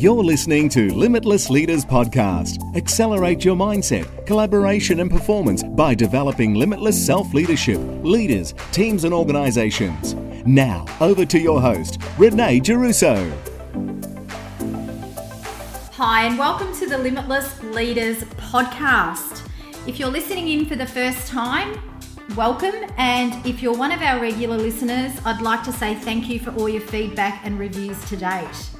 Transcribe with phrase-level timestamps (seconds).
[0.00, 2.74] You're listening to Limitless Leaders Podcast.
[2.74, 10.14] Accelerate your mindset, collaboration, and performance by developing limitless self leadership, leaders, teams, and organizations.
[10.46, 13.30] Now, over to your host, Renee Giarrusso.
[15.92, 19.46] Hi, and welcome to the Limitless Leaders Podcast.
[19.86, 21.78] If you're listening in for the first time,
[22.36, 22.90] welcome.
[22.96, 26.52] And if you're one of our regular listeners, I'd like to say thank you for
[26.52, 28.79] all your feedback and reviews to date.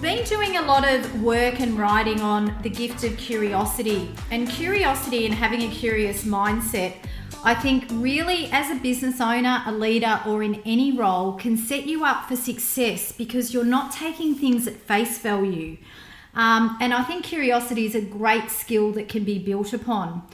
[0.00, 4.10] Been doing a lot of work and writing on the gift of curiosity.
[4.30, 6.96] And curiosity and having a curious mindset,
[7.42, 11.86] I think, really, as a business owner, a leader, or in any role, can set
[11.86, 15.78] you up for success because you're not taking things at face value.
[16.34, 20.26] Um, and I think curiosity is a great skill that can be built upon.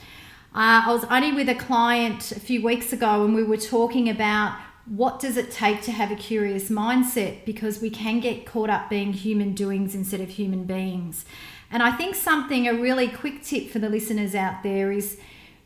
[0.53, 4.09] Uh, I was only with a client a few weeks ago and we were talking
[4.09, 4.57] about
[4.91, 8.89] what does it take to have a curious mindset because we can get caught up
[8.89, 11.23] being human doings instead of human beings.
[11.71, 15.17] And I think something, a really quick tip for the listeners out there is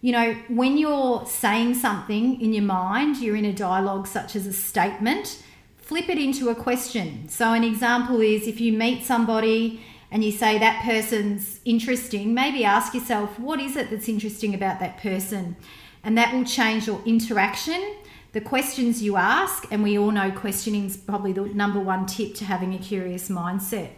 [0.02, 4.45] you know, when you're saying something in your mind, you're in a dialogue such as
[4.45, 5.42] a statement,
[5.77, 7.27] flip it into a question.
[7.27, 12.64] So, an example is if you meet somebody and you say that person's interesting, maybe
[12.64, 15.55] ask yourself, what is it that's interesting about that person?
[16.03, 17.95] And that will change your interaction
[18.36, 22.36] the questions you ask, and we all know questioning is probably the number one tip
[22.36, 23.92] to having a curious mindset.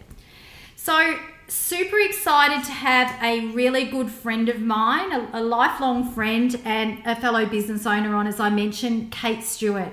[0.76, 6.62] So, super excited to have a really good friend of mine, a, a lifelong friend,
[6.64, 9.92] and a fellow business owner on, as I mentioned, Kate Stewart.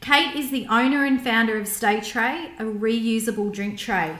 [0.00, 4.16] Kate is the owner and founder of Stay Tray, a reusable drink tray.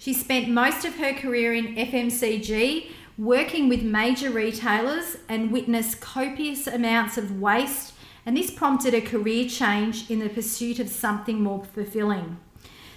[0.00, 6.66] She spent most of her career in FMCG, working with major retailers, and witnessed copious
[6.66, 7.93] amounts of waste
[8.26, 12.38] and this prompted a career change in the pursuit of something more fulfilling.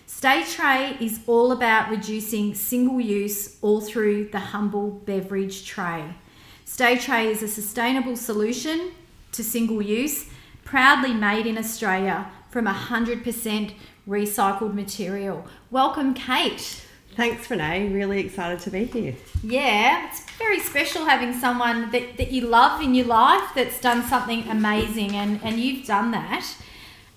[0.05, 6.15] Stay Tray is all about reducing single use all through the humble beverage tray.
[6.63, 8.91] Stay Tray is a sustainable solution
[9.33, 10.29] to single use,
[10.63, 13.73] proudly made in Australia from 100%
[14.07, 15.45] recycled material.
[15.69, 16.86] Welcome, Kate.
[17.17, 17.89] Thanks, Renee.
[17.89, 19.15] Really excited to be here.
[19.43, 24.03] Yeah, it's very special having someone that, that you love in your life that's done
[24.03, 26.45] something amazing, and, and you've done that.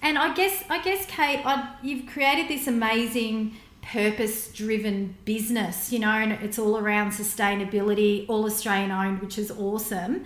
[0.01, 6.09] And I guess, I guess, Kate, I, you've created this amazing purpose-driven business, you know,
[6.09, 10.25] and it's all around sustainability, all Australian owned, which is awesome.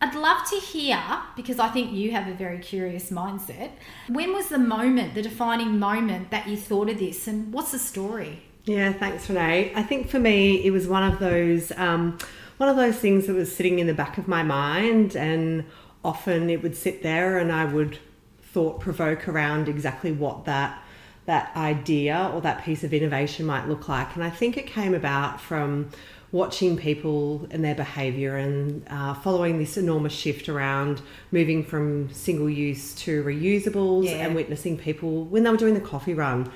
[0.00, 0.98] I'd love to hear,
[1.36, 3.72] because I think you have a very curious mindset.
[4.08, 7.78] When was the moment, the defining moment that you thought of this, and what's the
[7.78, 8.44] story?
[8.64, 9.72] Yeah, thanks, Renee.
[9.74, 12.18] I think for me, it was one of those um,
[12.58, 15.64] one of those things that was sitting in the back of my mind, and
[16.04, 17.98] often it would sit there, and I would
[18.42, 20.80] thought provoke around exactly what that
[21.26, 24.14] that idea or that piece of innovation might look like.
[24.14, 25.90] And I think it came about from
[26.32, 32.48] watching people and their behavior and uh, following this enormous shift around moving from single
[32.48, 34.12] use to reusables yeah.
[34.12, 36.50] and witnessing people when they were doing the coffee run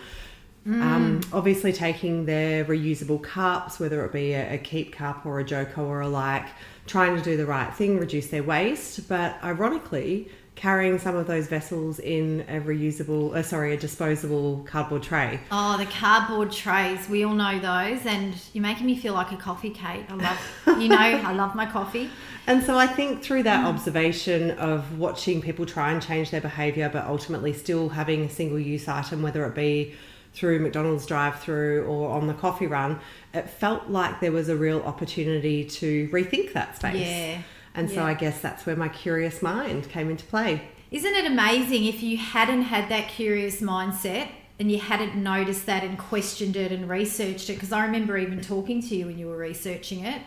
[0.66, 0.82] Mm.
[0.82, 5.78] Um, obviously, taking their reusable cups, whether it be a, a, KeepCup or a Joco
[5.78, 6.46] or a like,
[6.86, 11.46] trying to do the right thing, reduce their waste, but ironically, carrying some of those
[11.46, 15.38] vessels in a reusable, uh, sorry, a disposable cardboard tray.
[15.52, 19.36] Oh, the cardboard trays, we all know those, and you're making me feel like a
[19.36, 20.04] coffee, Kate.
[20.08, 20.38] I love,
[20.80, 22.10] you know, I love my coffee.
[22.48, 23.68] And so I think through that mm.
[23.68, 28.58] observation of watching people try and change their behaviour, but ultimately still having a single
[28.58, 29.94] use item, whether it be
[30.36, 33.00] through McDonald's drive through or on the coffee run,
[33.32, 37.06] it felt like there was a real opportunity to rethink that space.
[37.06, 37.38] Yeah.
[37.74, 38.06] And so yeah.
[38.06, 40.62] I guess that's where my curious mind came into play.
[40.90, 44.28] Isn't it amazing if you hadn't had that curious mindset
[44.60, 47.54] and you hadn't noticed that and questioned it and researched it?
[47.54, 50.20] Because I remember even talking to you when you were researching it.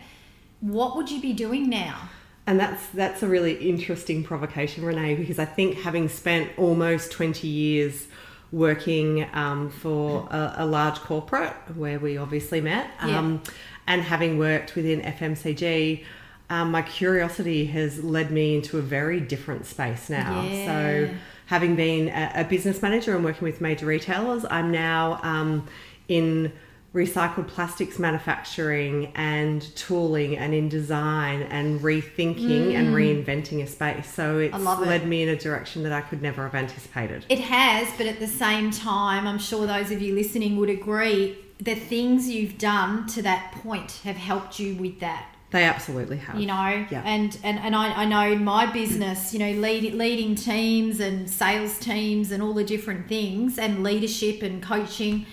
[0.60, 2.10] What would you be doing now?
[2.46, 7.48] And that's that's a really interesting provocation, Renee, because I think having spent almost twenty
[7.48, 8.08] years
[8.52, 13.52] working um, for a, a, large corporate where we obviously met, um, yeah.
[13.86, 16.04] and having worked within FMCG.
[16.48, 20.42] Um, my curiosity has led me into a very different space now.
[20.42, 20.66] Yeah.
[20.66, 21.14] So,
[21.46, 25.66] having been a, a, business manager and working with major retailers, I'm now um,
[26.08, 26.52] in
[26.94, 32.74] recycled plastics manufacturing and tooling and in design and rethinking mm.
[32.74, 34.12] and reinventing a space.
[34.12, 35.06] So it's led it.
[35.06, 37.24] me in a direction that I could never have anticipated.
[37.28, 41.38] It has, but at the same time, I'm sure those of you listening would agree
[41.60, 45.26] the things you've done to that point have helped you with that.
[45.50, 46.38] They absolutely have.
[46.38, 47.02] You know, yeah.
[47.04, 51.28] and, and, and I, I know in my business, you know, lead, leading teams and
[51.28, 55.26] sales teams and all the different things and leadership and coaching,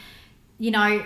[0.57, 1.05] you know,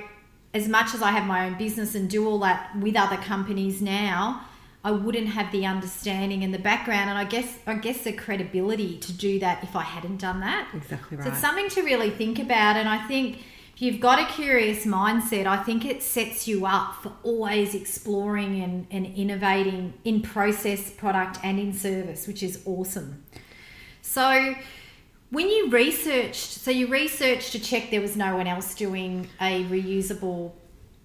[0.53, 3.81] as much as I have my own business and do all that with other companies
[3.81, 4.45] now,
[4.83, 8.97] I wouldn't have the understanding and the background and I guess I guess the credibility
[8.97, 10.69] to do that if I hadn't done that.
[10.73, 11.25] Exactly right.
[11.25, 13.43] So it's something to really think about and I think
[13.75, 18.61] if you've got a curious mindset, I think it sets you up for always exploring
[18.61, 23.23] and, and innovating in process, product and in service, which is awesome.
[24.01, 24.55] So
[25.31, 29.63] when you researched, so you researched to check there was no one else doing a
[29.65, 30.51] reusable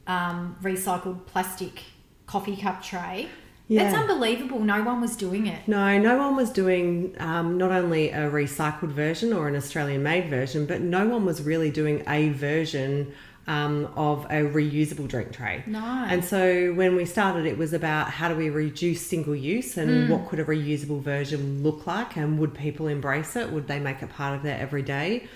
[0.06, 1.82] um, recycled plastic
[2.26, 3.28] coffee cup tray.
[3.69, 4.00] That's Yeah.
[4.02, 4.61] unbelievable.
[4.61, 5.67] No one was doing it.
[5.67, 10.28] No, no one was doing um, not only a recycled version or an Australian made
[10.31, 13.12] version, but no one was really doing a version
[13.46, 15.62] um, of a reusable drink tray.
[15.66, 15.78] No.
[15.78, 19.90] And so when we started, it was about how do we reduce single use and
[19.90, 20.08] mm.
[20.08, 23.52] what could a reusable version look like and would people embrace it?
[23.52, 25.28] Would they make it part of their everyday?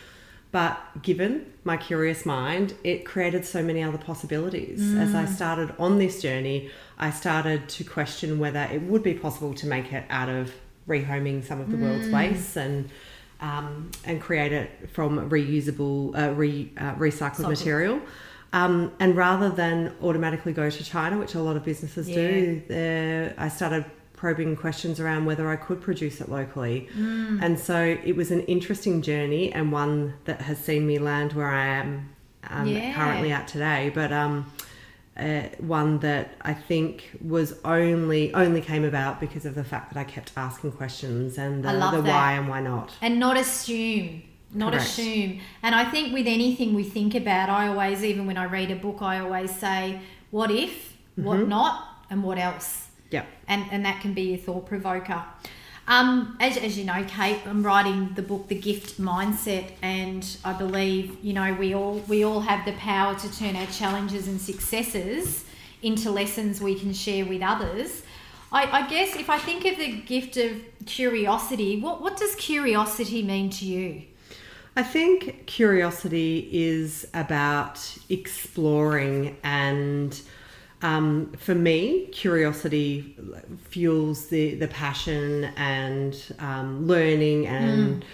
[0.52, 4.94] But given my curious mind, it created so many other possibilities.
[4.96, 5.28] As I mm.
[5.28, 9.92] started on this journey, I started to question whether it would be possible to make
[9.92, 10.52] it out of
[10.88, 12.14] rehoming some of the world's mm.
[12.14, 12.90] waste and
[13.40, 18.00] um, and create it from reusable, uh, re, uh, recycled material.
[18.52, 23.48] Um, and rather than automatically go to China, which a lot of businesses do, I
[23.48, 23.84] started
[24.20, 26.88] probing questions around whether I could produce it locally.
[26.94, 27.42] Mm.
[27.42, 31.48] And so it was an interesting journey and one that has seen me land where
[31.48, 32.10] I am
[32.50, 32.94] um, Yeah.
[32.94, 33.90] currently at today.
[33.94, 34.52] But um,
[35.20, 40.00] uh, one that I think was only only came about because of the fact that
[40.00, 41.72] I kept asking questions and the
[42.02, 42.12] that.
[42.14, 42.92] why and why not.
[43.02, 44.22] and not assume
[44.52, 44.84] not Correct.
[44.88, 48.68] assume and i think with anything we think about i always even when i read
[48.72, 50.00] a book i always say
[50.32, 51.48] what if what Mm-hmm.
[51.50, 55.22] not and what else Yeah, and and that can be your thought provoker
[55.90, 60.52] um, as, as you know kate i'm writing the book the gift mindset and i
[60.54, 64.40] believe you know we all we all have the power to turn our challenges and
[64.40, 65.44] successes
[65.82, 68.02] into lessons we can share with others
[68.52, 73.22] I, I guess if I think of the gift of curiosity, what, what does curiosity
[73.22, 74.02] mean to you?
[74.76, 80.20] I think curiosity is about exploring, and
[80.82, 83.16] um, for me, curiosity
[83.68, 88.04] fuels the, the passion and um, learning and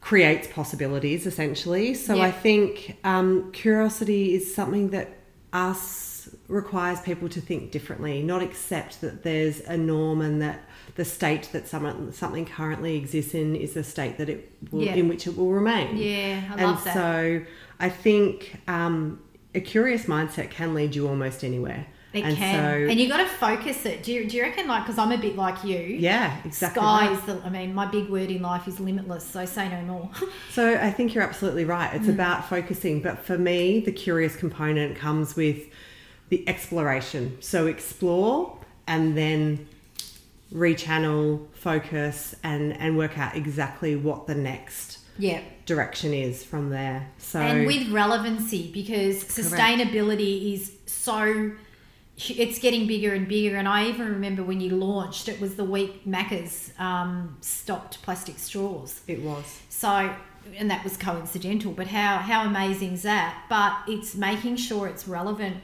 [0.00, 1.94] creates possibilities essentially.
[1.94, 2.26] So Yeah.
[2.26, 5.08] I think um, curiosity is something that
[5.52, 10.60] us requires people to think differently, not accept that there's a norm and that
[10.96, 14.94] the state that someone, something currently exists in is the state that it will, Yeah.
[14.94, 15.96] in which it will remain.
[15.96, 16.94] Yeah, I and love that.
[16.94, 17.42] so
[17.80, 19.20] I think um,
[19.54, 21.86] a curious mindset can lead you almost anywhere.
[22.12, 24.02] It and can, So, and you got to focus it.
[24.02, 24.66] Do you, do you reckon?
[24.66, 25.78] Like, because I'm a bit like you.
[25.78, 26.80] yeah, exactly.
[26.80, 27.18] Sky right.
[27.18, 27.42] is the.
[27.44, 29.24] I mean, my big word in life is limitless.
[29.24, 30.10] So say no more.
[30.50, 31.90] So I think you're absolutely right.
[31.90, 31.96] Mm.
[31.96, 35.68] It's about focusing, but for me, the curious component comes with
[36.30, 37.36] the exploration.
[37.40, 38.56] So explore
[38.86, 39.68] and then
[40.52, 45.40] rechannel, focus, and and work out exactly what the next yeah.
[45.66, 47.08] direction is from there.
[47.18, 51.52] So and with relevancy because sustainability is so
[52.18, 53.56] it's getting bigger and bigger.
[53.56, 58.38] And i even remember when you launched it was the week macca's um, stopped plastic
[58.38, 59.00] straws.
[59.06, 59.60] It was.
[59.68, 60.14] so
[60.56, 63.44] and that was coincidental but how how amazing is that?
[63.48, 65.56] But it's making sure it's relevant.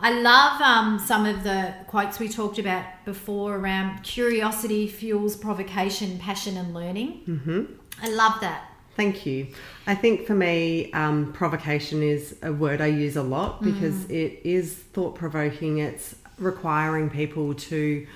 [0.00, 6.18] I love um, some of the quotes we talked about before around curiosity fuels provocation
[6.18, 7.22] passion and learning.
[7.28, 7.62] Mm-hmm.
[8.02, 9.48] i love that Thank you.
[9.86, 14.40] I think for me, um, provocation is a word I use a lot because it
[14.44, 15.78] is thought provoking.
[15.78, 18.06] It's requiring people to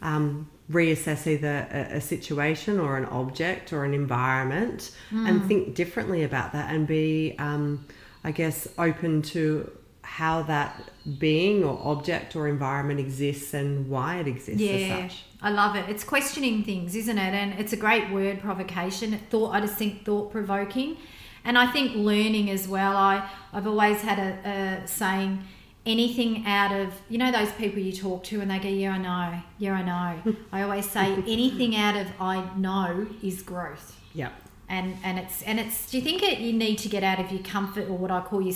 [0.00, 4.92] um, reassess either a, a situation or an object or an environment
[5.26, 7.84] and think differently about that and be, um,
[8.22, 9.70] I guess, open to
[10.08, 10.74] how that
[11.18, 15.24] being or object or environment exists and why it exists Yeah, as such.
[15.42, 15.84] I love it.
[15.88, 17.34] It's questioning things, isn't it?
[17.34, 19.16] And it's a great word, provocation.
[19.30, 20.96] Thought I just think thought provoking,
[21.44, 22.96] and I think learning as well.
[22.96, 25.44] I I've always had a, a saying,
[25.84, 28.98] anything out of you know those people you talk to and they go, yeah, I
[28.98, 30.34] know, yeah, I know.
[30.52, 33.94] I always say anything out of I know is growth.
[34.14, 34.30] Yeah.
[34.70, 35.90] And and it's and it's.
[35.90, 38.20] Do you think it you need to get out of your comfort or what I
[38.22, 38.54] call your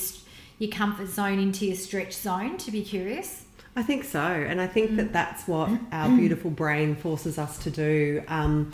[0.62, 3.44] your comfort zone into your stretch zone to be curious?
[3.74, 7.70] I think so, and I think that that's what our beautiful brain forces us to
[7.70, 8.22] do.
[8.28, 8.72] Um,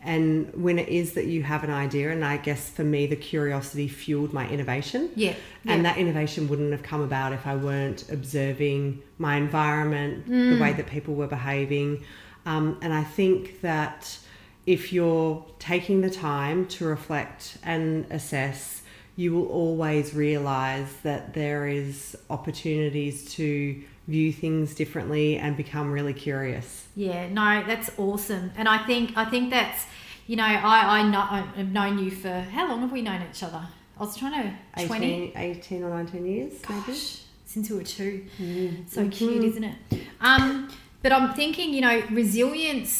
[0.00, 3.16] and when it is that you have an idea, and I guess for me, the
[3.16, 5.10] curiosity fueled my innovation.
[5.16, 5.34] Yeah,
[5.66, 10.72] And that innovation wouldn't have come about if I weren't observing my environment, the way
[10.72, 12.04] that people were behaving.
[12.46, 14.18] Um, and I think that
[14.66, 18.82] if you're taking the time to reflect and assess,
[19.18, 26.14] you will always realize that there is opportunities to view things differently and become really
[26.14, 26.86] curious.
[26.94, 28.52] Yeah, no, that's awesome.
[28.56, 29.86] And I think I think that's
[30.28, 33.42] you know, I, I know I've known you for how long have we known each
[33.42, 33.66] other?
[33.98, 36.82] I was trying to 18, 20 18 or 19 years, maybe.
[36.86, 38.88] Gosh, since we were 2 Mm.
[38.88, 39.76] So cute, isn't it?
[40.20, 40.70] Um,
[41.02, 42.90] but I'm thinking, you know, resilience,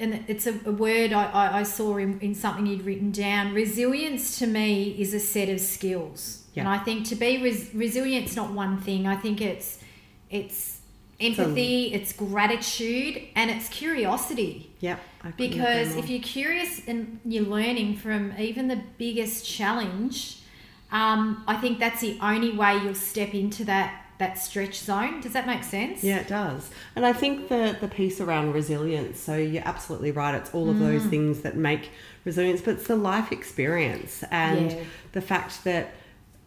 [0.00, 3.54] and it's a, a word I, I, I saw in, in something you'd written down.
[3.54, 6.62] Resilience to me is a set of skills, Yeah.
[6.62, 9.06] and I think to be res- resilient's not one thing.
[9.06, 9.78] I think it's
[10.30, 10.78] it's
[11.20, 14.70] empathy, it's gratitude, and it's curiosity.
[14.80, 15.00] Yep.
[15.36, 20.38] Because if you're curious and you're learning from even the biggest challenge,
[20.90, 25.20] um, I think that's the only way you'll step into that that stretch zone.
[25.20, 26.04] Does that make sense?
[26.04, 26.70] Yeah, it does.
[26.94, 30.34] And I think the the piece around resilience, so you're absolutely right.
[30.36, 31.10] It's all of those Mm.
[31.10, 31.90] things that make
[32.24, 34.78] resilience, but it's the life experience and Yeah.
[35.12, 35.94] the fact that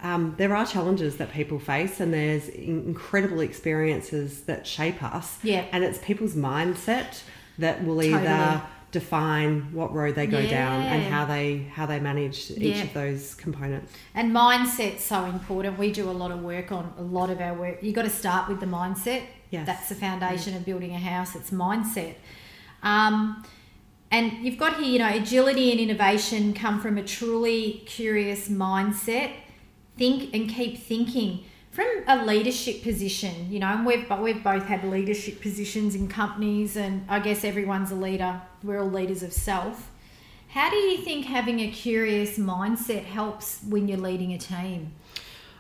[0.01, 5.38] um, there are challenges that people face, and there's incredible experiences that shape us.
[5.44, 5.63] Yeah.
[5.72, 7.22] And it's people's mindset
[7.58, 8.62] that will either Totally.
[8.94, 12.84] Define what road they go down and how they how they manage each Yeah.
[12.84, 13.92] of those components.
[14.16, 15.78] And mindset's so important.
[15.78, 17.80] We do a lot of work on a lot of our work.
[17.82, 19.24] You've got to start with the mindset.
[19.50, 19.66] Yes.
[19.66, 21.36] That's the foundation of building a house.
[21.36, 22.16] It's mindset.
[22.84, 23.44] Um,
[24.12, 29.32] and you've got here, you know, agility and innovation come from a truly curious mindset.
[29.98, 34.84] Think and keep thinking from a leadership position, you know, and we've we've both had
[34.84, 38.39] leadership positions in companies, and I guess everyone's a leader.
[38.63, 39.89] We're all leaders of self.
[40.50, 44.94] How do you think having a curious mindset helps when you're leading a team?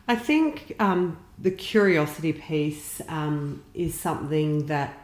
[0.07, 4.95] I think um, the curiosity piece um, is something that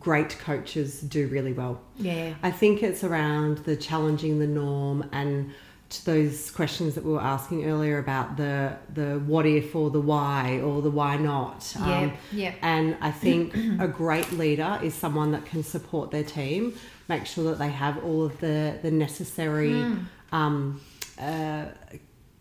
[0.00, 1.80] great coaches do really well.
[1.98, 2.34] Yeah.
[2.42, 5.52] I think it's around the challenging the norm and
[5.92, 10.00] to those questions that we were asking earlier about the the what if or the
[10.00, 11.60] why or the why not.
[11.78, 12.54] Um, Yeah, yeah.
[12.62, 16.74] And I think a great leader is someone that can support their team,
[17.08, 19.72] make sure that they have all of the the necessary.
[19.72, 19.98] Hmm.
[20.32, 20.80] Um,
[21.20, 21.66] uh,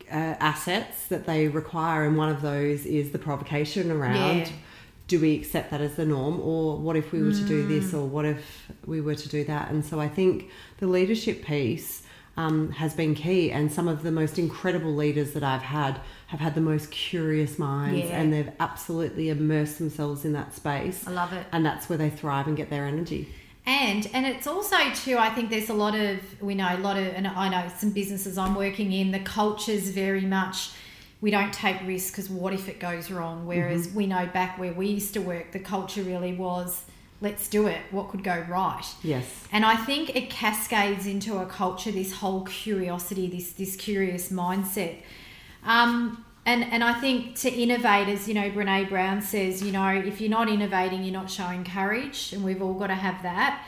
[0.09, 4.49] uh, assets that they require, and one of those is the provocation around Yeah.
[5.07, 7.69] do we accept that as the norm or what if we were to do Mm.
[7.69, 11.43] this or what if we were to do that and so i think the leadership
[11.45, 12.00] piece
[12.37, 16.39] um, has been key and some of the most incredible leaders that i've had have
[16.39, 18.19] had the most curious minds Yeah.
[18.21, 21.45] and they've absolutely immersed themselves in that space I love it.
[21.51, 23.27] and that's where they thrive and get their energy
[23.65, 25.17] And and it's also too.
[25.19, 27.91] I think there's a lot of we know a lot of, and I know some
[27.91, 29.11] businesses I'm working in.
[29.11, 30.71] The culture's very much.
[31.21, 33.45] We don't take risks because what if it goes wrong?
[33.45, 36.85] Whereas we know back where we used to work, the culture really was,
[37.21, 37.81] let's do it.
[37.91, 38.85] What could go right?
[39.03, 44.31] yes And I think it cascades into a culture, this whole curiosity, this this curious
[44.31, 44.97] mindset.
[45.63, 50.19] Um, and, and I think to innovators, you know, Brene Brown says, you know, if
[50.19, 53.63] you're not innovating, you're not showing courage, and we've all got to have that.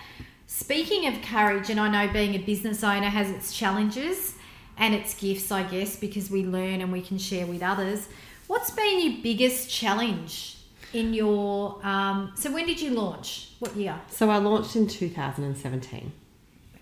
[0.47, 4.33] Speaking of courage, and I know being a business owner has its challenges
[4.77, 8.07] and its gifts, I guess, because we learn and we can share with others.
[8.47, 10.57] What's been your biggest challenge
[10.93, 11.79] in your?
[11.85, 13.49] Um, so when did you launch?
[13.59, 13.99] What year?
[14.09, 16.11] so i launched in 2017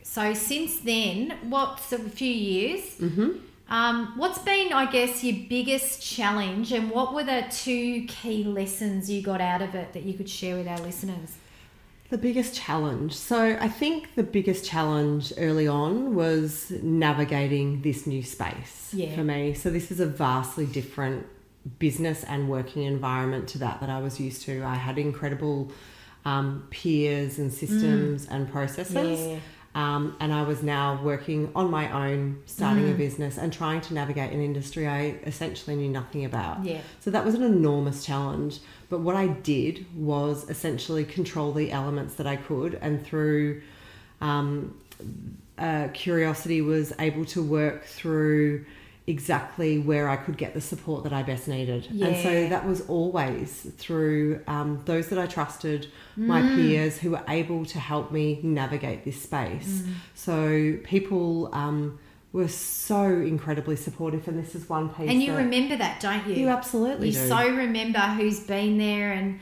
[0.03, 2.81] So since then, what's a few years?
[2.97, 3.29] mm-hmm.
[3.69, 9.09] Um, what's been, I guess, your biggest challenge, and what were the two key lessons
[9.09, 11.37] you got out of it that you could share with our listeners?
[12.09, 13.13] The biggest challenge.
[13.15, 19.15] So I think the biggest challenge early on was navigating this new space Yeah.
[19.15, 19.53] for me.
[19.53, 21.25] So this is a vastly different
[21.79, 24.63] business and working environment to that that I was used to.
[24.63, 25.71] I had incredible
[26.25, 29.19] um, peers and systems and processes.
[29.19, 29.29] Mm.
[29.33, 29.39] Yeah.
[29.73, 32.91] Um, and I was now working on my own, starting Mm.
[32.91, 36.65] a business and trying to navigate an industry I essentially knew nothing about.
[36.65, 36.81] Yeah.
[36.99, 38.59] So that was an enormous challenge.
[38.89, 43.61] But what I did was essentially control the elements that I could, and through
[44.19, 44.75] um,
[45.57, 48.65] uh, curiosity, was able to work through
[49.07, 51.87] exactly where I could get the support that I best needed.
[52.01, 57.23] And so that was always through um, those that I trusted, my peers who were
[57.27, 59.83] able to help me navigate this space.
[60.13, 61.99] So people um,
[62.31, 65.09] were so incredibly supportive, and this is one piece.
[65.09, 66.35] And you that- remember that, don't you?
[66.35, 67.27] You absolutely You do.
[67.27, 69.39] so remember who's been there and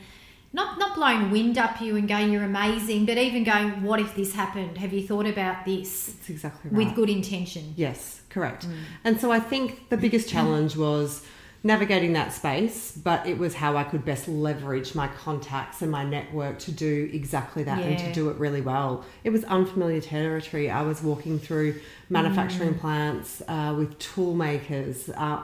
[0.52, 4.14] not not blowing wind up you and going you're amazing, but even going, what if
[4.16, 4.78] this happened?
[4.78, 6.86] Have you thought about this That's exactly right.
[6.86, 7.72] with good intention?
[7.76, 8.66] Yes, correct.
[8.68, 8.74] Mm.
[9.04, 11.24] And so I think the biggest challenge was
[11.62, 16.04] navigating that space, but it was how I could best leverage my contacts and my
[16.04, 19.04] network to do exactly that and to do it really well.
[19.24, 20.70] It was unfamiliar territory.
[20.70, 21.78] I was walking through
[22.08, 22.80] manufacturing Mm.
[22.80, 25.10] plants uh, with tool makers.
[25.10, 25.42] Uh,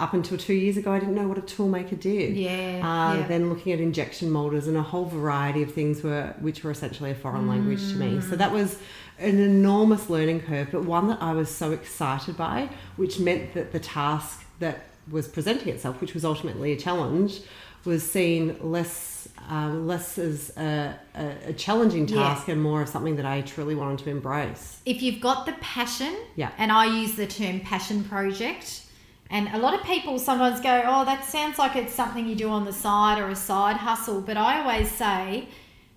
[0.00, 2.34] up until two years ago, I didn't know what a toolmaker did.
[2.36, 2.50] Yeah,
[2.82, 3.26] Uh, yeah.
[3.28, 7.10] Then looking at injection molders and a whole variety of things were which were essentially
[7.10, 8.20] a foreign language to me.
[8.22, 8.78] So that was
[9.18, 13.72] an enormous learning curve, but one that I was so excited by, which meant that
[13.72, 14.80] the task that
[15.10, 17.40] was presenting itself, which was ultimately a challenge,
[17.84, 19.08] was seen less
[19.48, 22.16] um, less as a, a, a challenging Yeah.
[22.22, 24.80] task and more of something that I truly wanted to embrace.
[24.86, 26.50] if you've got the passion, Yeah.
[26.56, 28.82] and I use the term passion project,
[29.30, 32.50] and a lot of people sometimes go, "Oh, that sounds like it's something you do
[32.50, 35.48] on the side or a side hustle," but I always say,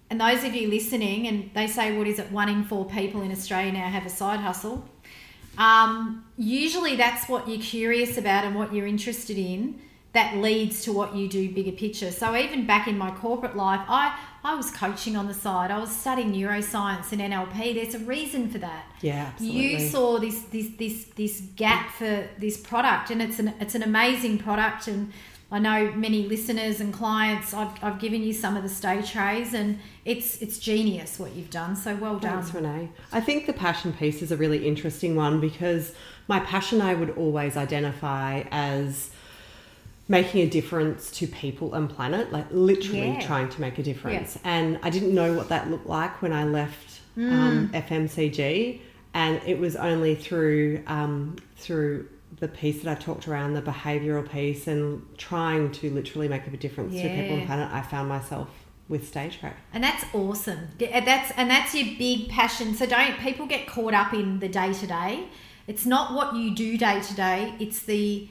[0.09, 2.31] and those of you listening, and they say, "What is it?
[2.31, 4.85] One in four people in Australia now have a side hustle."
[5.57, 9.81] Um, usually, that's what you're curious about and what you're interested in.
[10.13, 12.11] That leads to what you do bigger picture.
[12.11, 15.71] So even back in my corporate life, I I was coaching on the side.
[15.71, 17.75] I was studying neuroscience and NLP.
[17.75, 18.85] There's a reason for that.
[19.01, 19.61] Yeah, absolutely.
[19.61, 23.83] You saw this this this this gap for this product, and it's an it's an
[23.83, 24.87] amazing product.
[24.87, 25.13] And
[25.49, 27.53] I know many listeners and clients.
[27.53, 31.51] I've, I've given you some of the stay trays, and it's it's genius what you've
[31.51, 31.77] done.
[31.77, 32.41] So well done.
[32.41, 32.89] Thanks, Renee.
[33.13, 35.93] I think the passion piece is a really interesting one because
[36.27, 39.09] my passion I would always identify as
[40.07, 43.19] making a difference to people and planet, like literally Yeah.
[43.21, 44.37] trying to make a difference.
[44.43, 47.31] And I didn't know what that looked like when I left Mm.
[47.31, 48.81] um, FMCG,
[49.13, 52.07] and it was only through um, through
[52.39, 56.57] the piece that I talked around the behavioural piece and trying to literally make a
[56.57, 57.69] difference to people and planet.
[57.71, 58.49] I found myself
[58.89, 59.53] with Stay Tray.
[59.71, 60.69] And that's awesome.
[60.79, 62.73] That's and that's your big passion.
[62.73, 65.25] So don't people get caught up in the day to day.
[65.67, 67.53] It's not what you do day to day.
[67.59, 68.27] It's the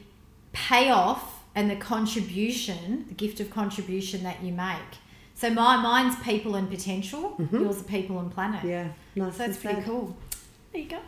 [0.52, 4.98] payoff and the contribution, the gift of contribution that you make.
[5.34, 7.36] So my mine's people and potential.
[7.50, 8.60] Yours are people and planet.
[8.60, 8.68] Mm-hmm.
[8.68, 9.36] Yeah, nice.
[9.36, 9.84] So that's pretty sad.
[9.84, 10.16] cool.
[10.72, 10.98] There you go.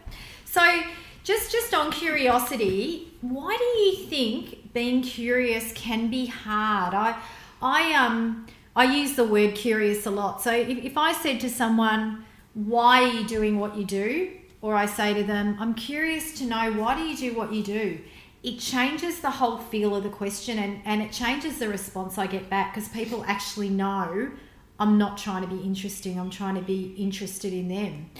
[0.45, 0.83] So
[1.23, 6.95] just just on curiosity, why do you think being curious can be hard?
[6.95, 7.17] I
[7.63, 8.47] I um
[8.77, 10.43] I use the word curious a lot.
[10.43, 14.33] So if, if I said to someone, why are you doing what you do?
[14.63, 17.63] Or I say to them, I'm curious to know why do you do what you
[17.63, 18.01] do?
[18.45, 22.27] It changes the whole feel of the question and, and it changes the response I
[22.27, 24.31] get back because people actually know
[24.79, 28.11] I'm not trying to be interesting, I'm trying to be interested in them.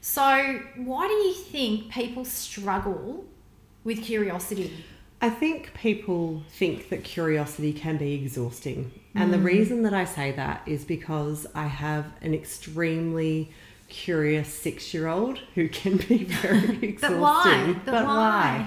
[0.00, 3.24] So, why do you think people struggle
[3.84, 4.84] with curiosity?
[5.22, 8.92] I think people think that curiosity can be exhausting.
[9.14, 9.44] And the mm.
[9.44, 13.50] reason that I say that is because I have an extremely
[14.04, 17.80] curious six year old who can be very exhausting.
[17.84, 18.04] But why?
[18.04, 18.66] But why?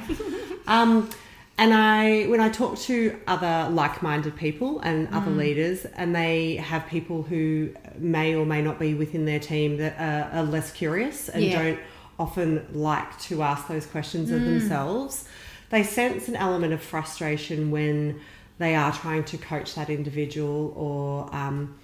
[0.68, 1.10] Um,
[1.58, 5.38] and I, when I talk to other like-minded people and other Mm.
[5.38, 9.96] leaders, and they have people who may or may not be within their team that
[10.00, 11.62] are, are less curious and Yeah.
[11.64, 11.80] don't
[12.20, 14.36] often like to ask those questions Mm.
[14.38, 15.26] of themselves,
[15.70, 18.20] they sense an element of frustration when
[18.60, 21.76] they are trying to coach that individual or um,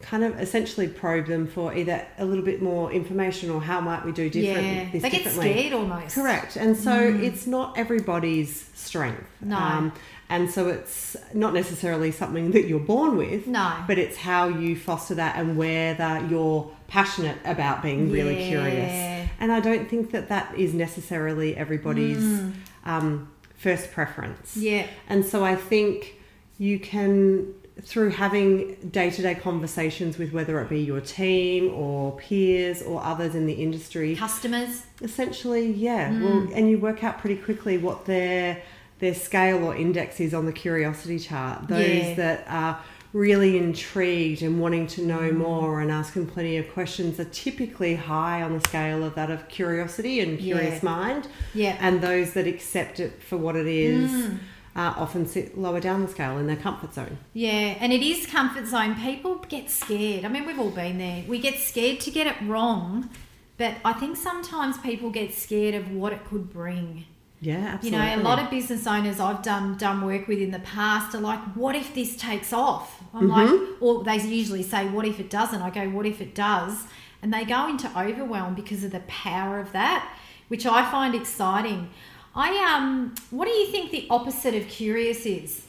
[0.00, 4.04] kind of essentially probe them for either a little bit more information or how might
[4.04, 6.14] we do different yeah, this they get scared almost.
[6.14, 6.56] Correct.
[6.56, 9.26] And so it's not everybody's strength.
[9.40, 9.56] No.
[9.56, 9.92] Um,
[10.30, 13.46] and so it's not necessarily something that you're born with.
[13.48, 13.72] No.
[13.86, 18.48] But it's how you foster that and whether you're passionate about being really Yeah.
[18.48, 19.28] curious.
[19.40, 22.52] And I don't think that that is necessarily everybody's Mm.
[22.84, 24.56] um, first preference.
[24.56, 24.86] Yeah.
[25.08, 26.14] And so I think
[26.58, 27.46] you can,
[27.82, 33.02] through having day to day conversations with whether it be your team or peers or
[33.02, 34.82] others in the industry, Customers.
[35.00, 36.10] essentially, yeah.
[36.10, 36.22] Mm.
[36.22, 38.62] Well, and you work out pretty quickly what their
[39.00, 41.68] their scale or index is on the curiosity chart.
[41.68, 42.14] Those Yeah.
[42.14, 42.80] that are
[43.12, 45.36] really intrigued and wanting to know Mm.
[45.36, 49.48] more and asking plenty of questions are typically high on the scale of that of
[49.48, 50.90] curiosity and curious Yeah.
[50.90, 51.28] mind.
[51.54, 51.76] Yeah.
[51.80, 54.38] And those that accept it for what it is Mm.
[54.78, 57.18] Uh, often sit lower down the scale in their comfort zone.
[57.34, 58.94] Yeah, and it is comfort zone.
[58.94, 60.24] People get scared.
[60.24, 61.24] I mean, we've all been there.
[61.26, 63.10] We get scared to get it wrong,
[63.56, 67.06] but I think sometimes people get scared of what it could bring.
[67.40, 67.98] Yeah, absolutely.
[67.98, 71.12] You know, a lot of business owners I've done done work with in the past
[71.14, 75.18] are like, "What if this takes off?" I'm like, or they usually say, "What if
[75.18, 76.84] it doesn't?" I go, "What if it does?"
[77.20, 80.08] And they go into overwhelm because of the power of that,
[80.46, 81.90] which I find exciting.
[82.34, 85.64] I um, what do you think the opposite of curious is?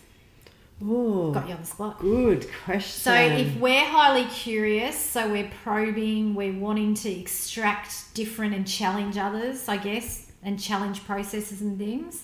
[0.81, 1.99] Oh, Got you on the spot.
[1.99, 3.01] good question.
[3.01, 9.17] So if we're highly curious, so we're probing, we're wanting to extract different and challenge
[9.17, 12.23] others, I guess, and challenge processes and things.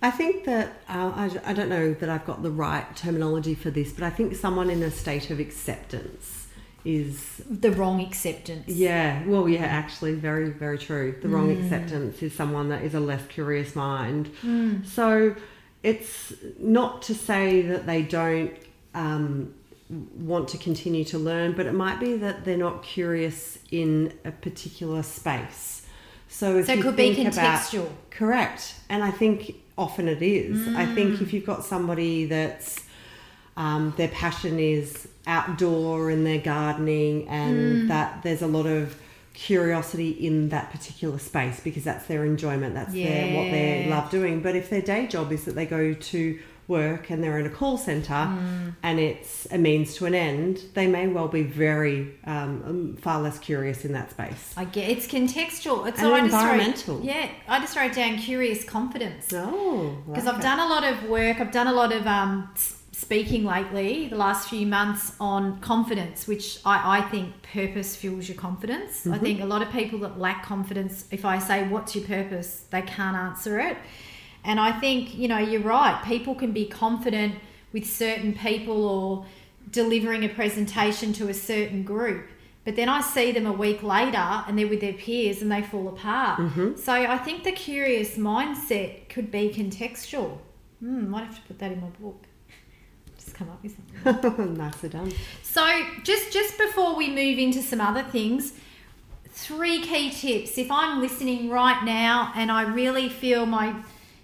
[0.00, 1.12] I think that uh,
[1.44, 4.36] I, I don't know that I've got the right terminology for this, but I think
[4.36, 6.37] someone in a state of acceptance
[6.84, 8.68] is The wrong acceptance.
[8.68, 11.16] yeah well yeah actually very very true.
[11.20, 11.62] The wrong mm.
[11.62, 14.30] acceptance is someone that is a less curious mind.
[14.42, 14.86] Mm.
[14.86, 15.34] So
[15.82, 18.52] it's not to say that they don't
[18.94, 19.54] um,
[20.16, 24.30] want to continue to learn but it might be that they're not curious in a
[24.30, 25.82] particular space.
[26.28, 27.88] So So it could be think about- contextual.
[28.10, 28.74] correct.
[28.88, 30.66] And i think often it is.
[30.74, 31.22] I think mm.
[31.22, 32.80] if you've got somebody that's
[33.58, 38.96] um, their passion is outdoor and they're gardening and that there's a lot of
[39.34, 44.40] curiosity in that particular space because that's their enjoyment that's their what they love doing
[44.40, 47.50] but if their day job is that they go to work and they're in a
[47.50, 48.36] call center
[48.82, 53.22] and it's a means to an end they may well be very um, um, far
[53.22, 55.86] less curious in that space I get it's contextual.
[55.86, 57.00] It's And I wrote- environmental.
[57.02, 59.28] yeah, I just wrote down curious confidence.
[59.32, 61.40] oh because I've done a lot of work.
[61.40, 62.50] I've done a lot of um,
[62.98, 68.36] speaking lately, the last few months on confidence, which I, I think purpose fuels your
[68.36, 69.00] confidence.
[69.00, 69.14] Mm-hmm.
[69.14, 72.64] I think a lot of people that lack confidence, if I say, What's your purpose?
[72.70, 73.76] they can't answer it.
[74.44, 76.02] And I think, you know, you're right.
[76.04, 77.36] People can be confident
[77.72, 79.26] with certain people or
[79.70, 82.26] delivering a presentation to a certain group.
[82.64, 85.62] But then I see them a week later and they're with their peers and they
[85.62, 86.40] fall apart.
[86.40, 86.76] Mm-hmm.
[86.76, 90.38] So I think the curious mindset could be contextual.
[90.80, 92.27] Hmm, might have to put that in my book.
[93.18, 94.54] Just come up with something.
[94.56, 98.52] nicely done So just just before we move into some other things,
[99.30, 100.56] three key tips.
[100.56, 103.74] If I'm listening right now and I really feel my,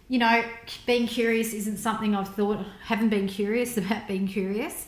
[0.09, 0.45] you know,
[0.87, 4.87] being curious isn't something I've thought, haven't been curious about being curious.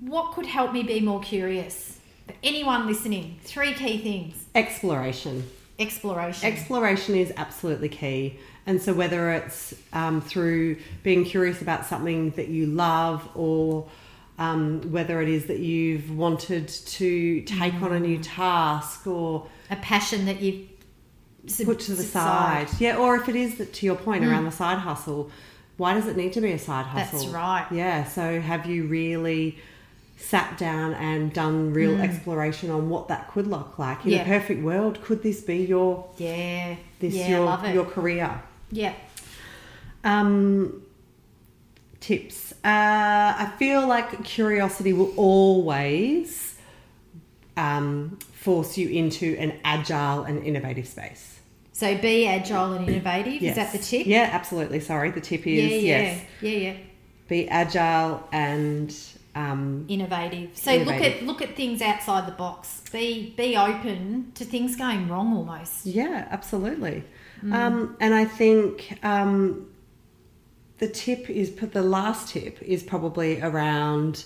[0.00, 1.98] What could help me be more curious?
[2.26, 4.44] For anyone listening, three key things.
[4.54, 6.46] exploration Exploration.
[6.46, 8.38] Exploration is absolutely key.
[8.66, 13.88] And so, whether it's um, through being curious about something that you love or
[14.38, 19.76] um, whether it is that you've wanted to take on a new task or a
[19.76, 20.68] passion that you've
[21.46, 22.68] sub- put to the subside.
[22.68, 22.80] side.
[22.80, 25.30] Yeah, or if it is that to your point around the side hustle,
[25.76, 27.20] why does it need to be a side hustle?
[27.20, 27.66] That's right.
[27.70, 29.58] Yeah, so have you really
[30.20, 34.04] sat down and done real exploration on what that could look like?
[34.04, 34.14] In Mm.
[34.16, 34.22] Yeah.
[34.22, 36.74] a perfect world, could this be your Yeah.
[37.00, 38.42] this yeah, your your career?
[38.70, 38.92] yeah.
[40.04, 40.82] Um,
[42.00, 42.52] tips.
[42.64, 46.56] Uh, I feel like curiosity will always
[47.56, 51.40] um, force you into an agile and innovative space.
[51.72, 53.42] So be agile and innovative.
[53.42, 54.06] Is that the tip?
[54.06, 54.80] Yeah, absolutely.
[54.80, 56.22] Sorry, the tip is yeah, yes.
[56.40, 56.74] yeah, yeah.
[57.28, 58.94] Be agile and
[59.38, 60.50] um, Innovative.
[60.56, 62.82] So look at look at things outside the box.
[62.92, 65.86] Be be open to things going wrong almost.
[65.86, 67.04] yeah, absolutely.
[67.42, 67.52] Mm.
[67.54, 69.68] Um, and I think um,
[70.78, 74.24] the tip is put the last tip is probably around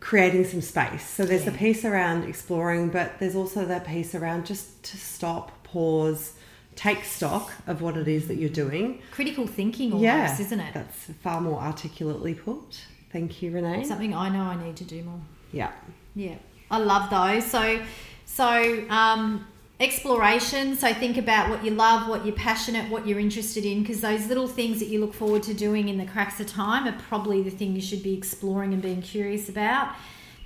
[0.00, 1.06] creating some space.
[1.06, 1.58] So there's the Yeah.
[1.58, 6.32] piece around exploring, but there's also that piece around just to stop, pause,
[6.74, 9.02] take stock of what it is that you're doing.
[9.10, 10.72] Critical thinking almost, yeah, isn't it?
[10.74, 12.80] That's far more articulately put.
[13.12, 13.84] Thank you, Renee.
[13.84, 15.20] Something I know I need to do more.
[15.52, 15.72] Yeah.
[16.14, 16.36] Yeah,
[16.70, 17.50] I love those.
[17.50, 17.80] So,
[18.24, 19.46] so um,
[19.78, 20.76] exploration.
[20.76, 24.26] So think about what you love, what you're passionate, what you're interested in, because those
[24.26, 27.42] little things that you look forward to doing in the cracks of time are probably
[27.42, 29.94] the thing you should be exploring and being curious about.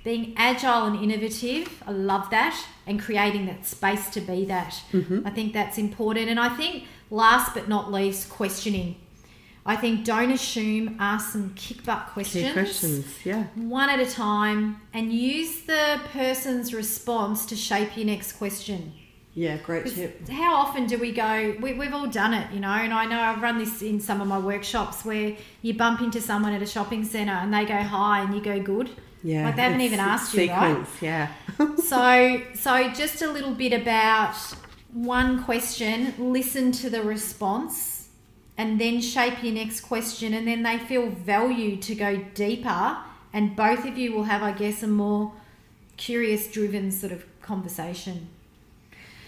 [0.03, 4.79] Being agile and innovative, I love that, and creating that space to be that.
[5.25, 6.29] I think that's important.
[6.29, 8.97] And I think last but not least, questioning.
[9.67, 13.05] I think don't assume, ask some kick butt Key questions.
[13.23, 13.45] Yeah.
[13.55, 18.93] one at a time and use the person's response to shape your next question.
[19.33, 20.29] Yeah, great tip.
[20.29, 21.55] How often do we go?
[21.59, 24.21] We, we've all done it, you know, and I know I've run this in some
[24.21, 27.75] of my workshops where you bump into someone at a shopping centre and they go
[27.75, 28.91] hi and you go good.
[29.23, 29.45] Yeah.
[29.45, 30.87] Like they haven't even asked you, right?
[30.87, 31.31] sequence, Yeah.
[31.77, 34.35] so so just a little bit about
[34.93, 37.94] one question listen to the response
[38.57, 42.97] and then shape your next question and then they feel valued to go deeper
[43.33, 45.33] and both of you will have i guess a more
[45.97, 48.27] curious driven sort of conversation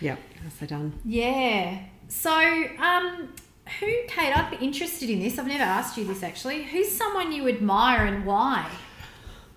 [0.01, 0.19] yep.
[0.43, 0.93] Nicely done.
[1.03, 2.31] yeah so
[2.79, 3.33] um
[3.79, 7.31] who kate i'd be interested in this i've never asked you this actually who's someone
[7.31, 8.69] you admire and why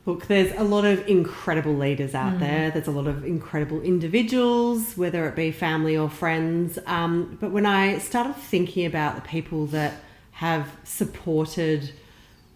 [0.07, 2.41] Look, there's a lot of incredible leaders out Mm.
[2.41, 2.71] there.
[2.71, 6.79] There's a lot of incredible individuals, whether it be family or friends.
[6.87, 9.95] Um, but when I started thinking about the people that
[10.33, 11.93] have supported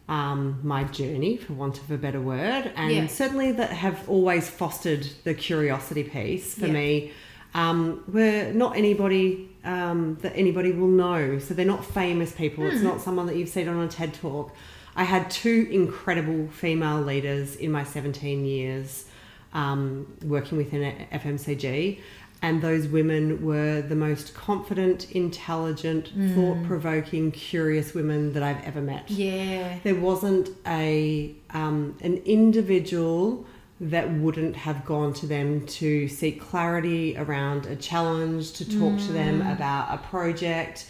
[0.07, 3.07] um, my journey, for want of a better word, and Yeah.
[3.07, 6.73] certainly that have always fostered the curiosity piece for Yeah.
[6.75, 7.13] me,
[7.55, 11.39] um, were not anybody um, that anybody will know.
[11.39, 12.67] So they're not famous people.
[12.67, 14.53] It's not someone that you've seen on a TED talk.
[14.97, 19.07] I had two incredible female leaders in my 17 years
[19.53, 22.01] um, working within FMCG.
[22.43, 28.83] And those women were the most confident, intelligent, thought provoking, curious women that I've ever
[28.83, 29.79] met Yeah.
[29.83, 33.47] there wasn't a um, an individual
[33.81, 39.13] that wouldn't have gone to them to seek clarity around a challenge, to talk to
[39.13, 39.53] them Mm.
[39.55, 40.87] about a project,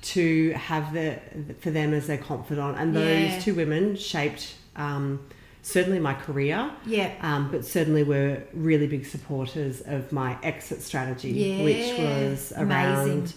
[0.00, 1.18] to have the
[1.60, 2.78] for them as their confidant.
[2.78, 3.38] And those Yeah.
[3.40, 5.20] two women shaped um,
[5.62, 6.70] certainly my career.
[6.86, 7.10] Yeah.
[7.20, 13.34] Um, but certainly were really big supporters of my exit strategy, which was around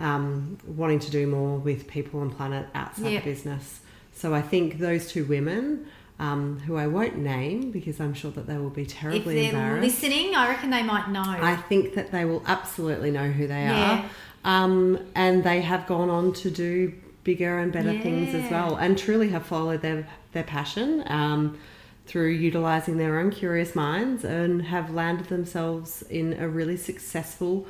[0.00, 3.20] um, wanting to do more with people and planet outside Yeah.
[3.20, 3.80] the business.
[4.12, 5.86] So I think those two women,
[6.18, 9.60] um, who I won't name because I'm sure that they will be terribly If they're
[9.60, 10.02] embarrassed.
[10.02, 11.22] listening, I reckon they might know.
[11.24, 13.90] I think that they will absolutely know who they Yeah.
[14.00, 14.04] are.
[14.44, 16.92] Um, and they have gone on to do
[17.24, 21.58] bigger and better things as well and truly have followed their, their passion um,
[22.06, 27.66] through utilizing their own curious minds and have landed themselves in a really successful,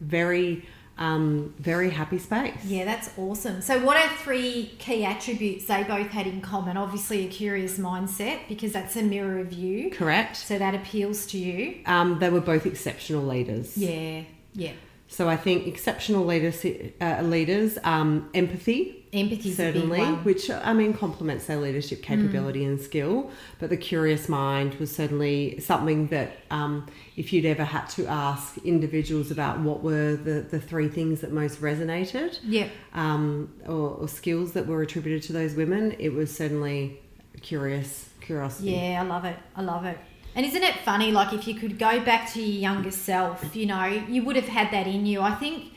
[0.00, 0.64] very,
[0.98, 2.64] um, very happy space.
[2.64, 3.60] Yeah, that's awesome.
[3.60, 6.76] So, what are three key attributes they both had in common?
[6.76, 9.90] Obviously, a curious mindset because that's a mirror of you.
[9.90, 10.36] Correct.
[10.36, 11.80] So that appeals to you.
[11.86, 13.76] Um, they were both exceptional leaders.
[13.76, 14.72] Yeah, yeah.
[15.14, 16.66] So I think exceptional leaders,
[17.00, 20.00] uh, leaders, um, empathy, big certainly.
[20.00, 20.24] Mm.
[20.24, 23.30] which I mean complements their leadership capability and skill.
[23.60, 28.58] But the curious mind was certainly something that, um, if you'd ever had to ask
[28.64, 34.08] individuals about what were the, the three things that most resonated, Yeah, um, or, or
[34.08, 36.98] skills that were attributed to those women, it was certainly
[37.40, 38.72] curious curiosity.
[38.72, 39.00] yeah.
[39.00, 39.36] I love it.
[39.54, 39.98] I love it.
[40.34, 41.12] And isn't it funny?
[41.12, 44.48] Like if you could go back to your younger self, you know, you would have
[44.48, 45.20] had that in you.
[45.20, 45.72] I think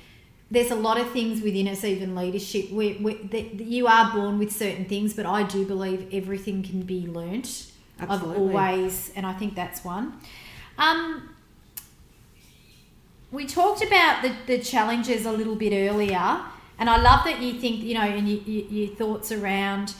[0.49, 2.71] there's a lot of things within us, even leadership.
[2.71, 6.63] We, we, that that you are born with certain things, but I do believe everything
[6.63, 7.71] can be learnt.
[7.99, 8.53] I've Absolutely.
[8.53, 10.13] always, and I think that's one.
[10.77, 11.29] Um,
[13.31, 16.39] we talked about the, the challenges a little bit earlier,
[16.79, 19.95] and I love that you think, you know, and you, you, your thoughts around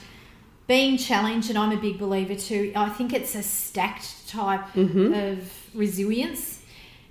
[0.68, 2.72] being challenged, and I'm a big believer too.
[2.76, 5.12] I think it's a stacked type Mm-hmm.
[5.14, 5.38] of
[5.74, 6.60] resilience,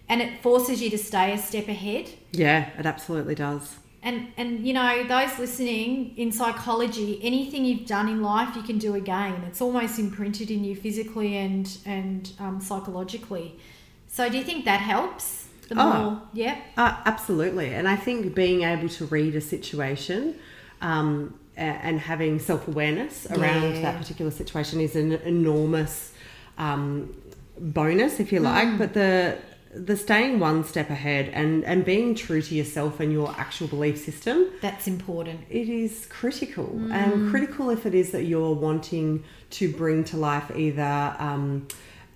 [0.07, 2.09] and it forces you to stay a step ahead.
[2.31, 3.75] Yeah, it absolutely does.
[4.03, 8.77] And and you know those listening in psychology, anything you've done in life, you can
[8.77, 9.43] do again.
[9.47, 13.59] It's almost imprinted in you physically and and um, psychologically.
[14.07, 15.47] So do you think that helps?
[15.67, 15.99] The Oh.
[15.99, 17.73] more, yeah, Uh, absolutely.
[17.73, 20.35] And I think being able to read a situation
[20.81, 23.81] um, and having self awareness around Yeah.
[23.81, 26.11] that particular situation is an enormous
[26.57, 27.13] um,
[27.59, 28.67] bonus, if you like.
[28.67, 28.77] Mm.
[28.77, 29.37] But the
[29.75, 33.97] the staying one step ahead and, and being true to yourself and your actual belief
[33.99, 35.39] system that's important.
[35.49, 36.91] it is critical Mm.
[36.93, 41.67] and critical if it is that you're wanting to bring to life either um,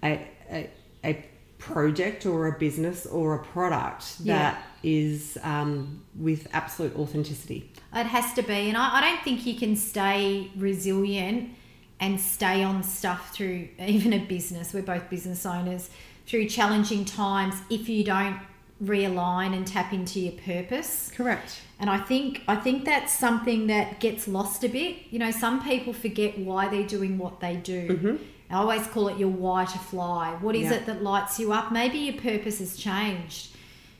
[0.04, 0.70] a, a,
[1.04, 1.26] a
[1.62, 4.38] project or a business or a product Yeah.
[4.38, 7.72] that is um, with absolute authenticity.
[7.94, 11.52] It has to be, and I, I don't think you can stay resilient
[12.00, 14.74] and stay on stuff through even a business.
[14.74, 15.90] We're both business owners
[16.26, 18.38] through challenging times if you don't
[18.84, 21.12] realign and tap into your purpose.
[21.16, 21.62] Correct.
[21.80, 24.98] And I think I think that's something that gets lost a bit.
[25.12, 28.20] You know, some people forget why they're doing what they do.
[28.52, 30.36] I always call it your why to fly.
[30.42, 30.74] What is Yeah.
[30.78, 31.72] it that lights you up?
[31.72, 33.48] Maybe your purpose has changed.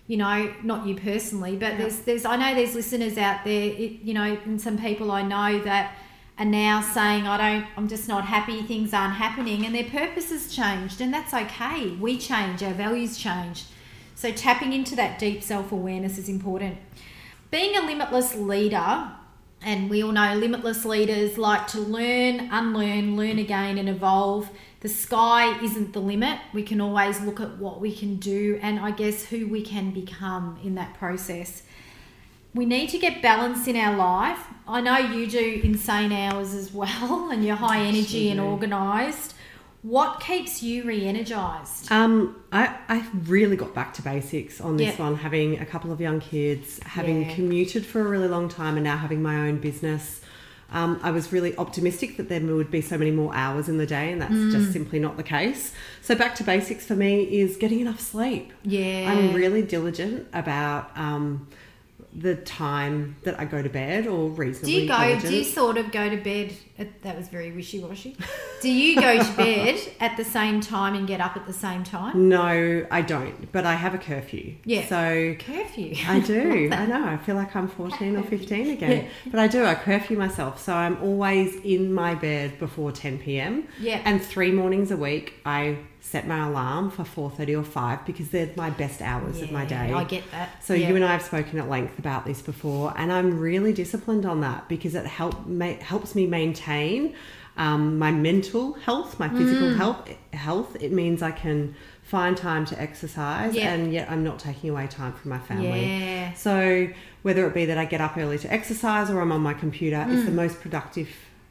[0.08, 3.70] You know, not you personally, but there's there's I know there's listeners out there.
[3.70, 5.96] It, you know, and some people I know that
[6.38, 7.68] are now saying I don't.
[7.78, 8.62] I'm just not happy.
[8.64, 11.92] Things aren't happening, and their purpose has changed, and that's okay.
[11.92, 12.62] We change.
[12.62, 13.66] Our values change.
[14.16, 16.78] So tapping into that deep self awareness is important.
[17.50, 19.12] Being a limitless leader,
[19.64, 24.50] and we all know limitless leaders like to learn, unlearn, learn again, and evolve.
[24.80, 26.40] The sky isn't the limit.
[26.54, 29.92] We can always look at what we can do and I guess who we can
[29.92, 31.62] become in that process.
[32.56, 34.40] We need to get balance in our life.
[34.68, 39.36] I know you do insane hours as well, and you're high energy and organized.
[39.82, 41.92] What keeps you re energized?
[41.92, 45.04] Um, I, I really got back to basics on this Yeah.
[45.06, 47.34] one, having a couple of young kids, having Yeah.
[47.34, 50.22] commuted for a really long time, and now having my own business.
[50.72, 53.86] Um, I was really optimistic that there would be so many more hours in the
[53.88, 54.52] day, and that's Mm.
[54.52, 55.74] just simply not the case.
[56.02, 58.54] So, back to basics for me is getting enough sleep.
[58.64, 59.12] Yeah.
[59.12, 61.48] I'm really diligent about um,
[62.14, 64.98] the time that I go to bed or Do reasonably you go?
[64.98, 65.22] diligent.
[65.32, 66.54] Do you sort of go to bed?
[66.78, 68.18] At, that was very wishy washy.
[68.62, 71.84] do you go to bed at the same time and get up at the same
[71.84, 72.28] time?
[72.28, 74.56] No, I don't, but I have a curfew.
[74.66, 74.88] Yeah.
[74.88, 75.96] So Curfew.
[76.08, 76.70] I do.
[76.72, 77.06] I know.
[77.06, 79.08] I feel like I'm 14 or 15 again.
[79.28, 79.64] But I do.
[79.64, 80.60] I curfew myself.
[80.62, 83.68] So I'm always in my bed before 10 p.m.
[83.80, 84.02] Yeah.
[84.04, 85.78] And three mornings a week, I
[86.12, 89.94] set my alarm for 4.30 or 5 because they're my best hours of my day.
[89.94, 90.62] I get that.
[90.62, 90.90] So Yeah.
[90.90, 94.42] you and I have spoken at length about this before, and I'm really disciplined on
[94.42, 97.16] that because it help ma- helps me maintain
[97.58, 99.78] um, my mental health, my physical Mm.
[99.78, 100.10] health.
[100.34, 100.78] Health.
[100.80, 103.74] It means I can find time to exercise, Yeah.
[103.74, 105.86] and yet I'm not taking away time from my family.
[105.86, 106.34] Yeah.
[106.34, 106.88] So
[107.24, 110.06] whether it be that I get up early to exercise or I'm on my computer,
[110.10, 110.26] it's Mm.
[110.28, 111.10] the most productive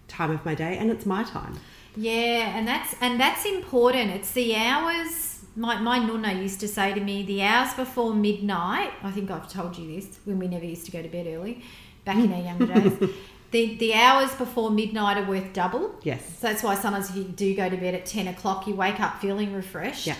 [0.08, 1.54] time of my day, and it's my time.
[1.96, 4.10] Yeah, and that's and that's important.
[4.10, 5.44] It's the hours.
[5.56, 8.92] My my nonna used to say to me, the hours before midnight.
[9.02, 11.62] I think I've told you this when we never used to go to bed early,
[12.04, 13.10] back in our younger days.
[13.50, 15.96] The the hours before midnight are worth double.
[16.04, 16.24] Yes.
[16.38, 19.00] So that's why sometimes if you do go to bed at ten o'clock, you wake
[19.00, 20.06] up feeling refreshed.
[20.06, 20.14] Yeah.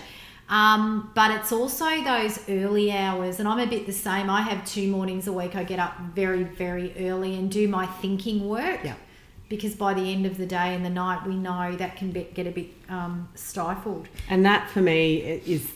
[0.49, 4.29] Um, but it's also those early hours, and I'm a bit the same.
[4.29, 5.55] I have two mornings a week.
[5.55, 8.81] I get up very, very early and do my thinking work.
[8.83, 8.95] Yeah.
[9.51, 12.23] Because by the end of the day and the night, we know that can be,
[12.33, 14.07] get a bit um, stifled.
[14.29, 15.69] And that for me is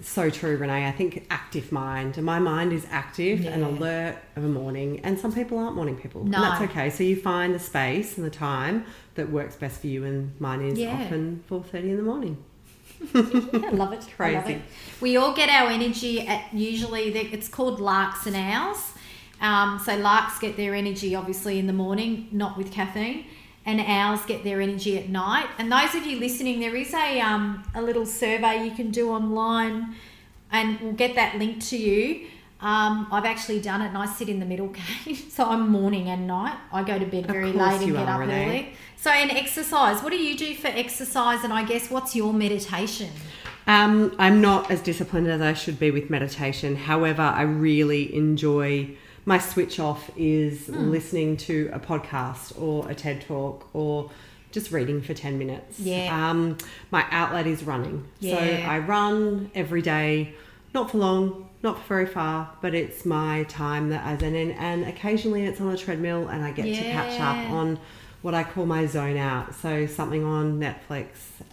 [0.00, 0.88] so true, Renee.
[0.88, 2.16] I think active mind.
[2.22, 5.00] My mind is active and alert of a morning.
[5.04, 6.24] And some people aren't morning people.
[6.24, 6.38] No.
[6.38, 6.88] And that's okay.
[6.88, 8.86] So you find the space and the time
[9.16, 10.04] that works best for you.
[10.04, 10.94] And mine is Yeah.
[10.94, 12.42] often 4.30 in the morning.
[13.14, 13.58] I love it.
[13.68, 14.52] I love Crazy.
[14.54, 14.62] it.
[15.02, 18.92] We all get our energy at usually the, it's called larks and owls.
[19.44, 23.26] Um, so larks get their energy obviously in the morning, not with caffeine,
[23.66, 25.46] and owls get their energy at night.
[25.58, 29.10] And those of you listening, there is a um, a little survey you can do
[29.10, 29.96] online,
[30.50, 32.26] and we'll get that link to you.
[32.62, 34.68] Um, I've actually done it, and I sit in the middle
[35.04, 36.56] cave, so I'm morning and night.
[36.72, 38.46] I go to bed very late and get are, up Renee.
[38.46, 38.72] early.
[38.96, 40.02] So, and exercise.
[40.02, 41.44] What do you do for exercise?
[41.44, 43.10] And I guess what's your meditation?
[43.66, 46.76] Um, I'm not as disciplined as I should be with meditation.
[46.76, 50.90] However, I really enjoy my switch off is Hmm.
[50.90, 54.10] listening to a podcast or a TED talk or
[54.52, 55.80] just reading for 10 minutes.
[55.80, 56.30] Yeah.
[56.30, 56.58] Um,
[56.90, 58.04] my outlet is running.
[58.20, 60.34] So I run every day,
[60.72, 64.84] not for long, not for very far, but it's my time that as an, and
[64.84, 67.78] occasionally it's on a treadmill and I get to catch up on
[68.22, 69.54] what I call my zone out.
[69.56, 71.06] So something on Netflix.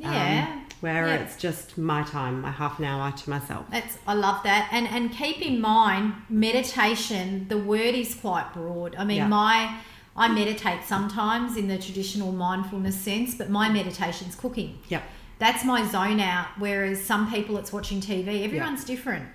[0.03, 0.59] um, Yeah.
[0.81, 1.15] Where Yeah.
[1.15, 3.65] it's just my time, my half an hour to myself.
[3.71, 4.67] That's I love that.
[4.71, 8.95] And and keep in mind meditation, the word is quite broad.
[8.97, 9.27] I mean Yeah.
[9.27, 9.75] my
[10.15, 14.79] I meditate sometimes in the traditional mindfulness sense, but my meditation's cooking.
[14.89, 15.03] Yep.
[15.39, 16.47] That's my zone out.
[16.59, 18.43] Whereas some people it's watching TV.
[18.43, 19.25] Everyone's different.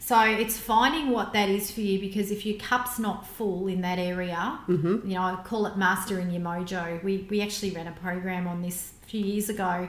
[0.00, 3.80] So it's finding what that is for you because if your cup's not full in
[3.82, 5.08] that area, Mm-hmm.
[5.08, 7.02] you know, I call it mastering your mojo.
[7.02, 9.88] We, we actually ran a program on this a few years ago.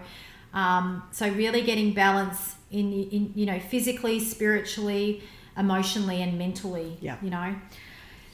[0.55, 5.21] Um, so really getting balance in, in, you know, physically, spiritually,
[5.57, 7.17] emotionally and mentally, Yeah.
[7.21, 7.55] you know.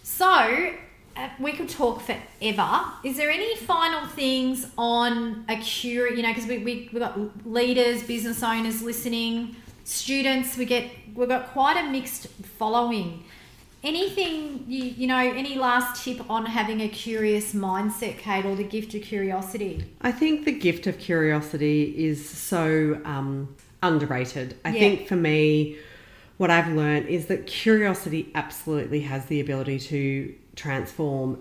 [0.03, 0.73] So
[1.17, 2.69] uh, we could talk forever.
[3.03, 6.09] Is there any final things on a cure?
[6.13, 10.57] You know, because we we we got leaders, business owners listening, students.
[10.57, 12.27] We get we've got quite a mixed
[12.59, 13.23] following.
[13.83, 15.17] Anything you you know?
[15.17, 19.83] Any last tip on having a curious mindset, Kate, or the gift of curiosity?
[20.01, 24.55] I think the gift of curiosity is so um, underrated.
[24.63, 24.79] I Yeah.
[24.79, 25.77] think for me,
[26.37, 31.39] what I've learned is that curiosity absolutely has the ability to transform